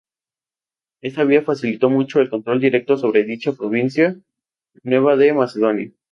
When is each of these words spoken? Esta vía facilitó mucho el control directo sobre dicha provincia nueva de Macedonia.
Esta 1.01 1.23
vía 1.25 1.43
facilitó 1.43 1.91
mucho 1.91 2.21
el 2.21 2.31
control 2.31 2.59
directo 2.59 2.97
sobre 2.97 3.23
dicha 3.23 3.53
provincia 3.53 4.19
nueva 4.81 5.15
de 5.15 5.31
Macedonia. 5.33 5.91